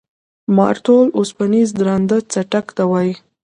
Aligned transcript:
مارتول 0.55 1.07
اوسپنیز 1.19 1.67
درانده 1.79 2.17
څټک 2.31 2.65
ته 2.77 2.83
وایي. 2.91 3.13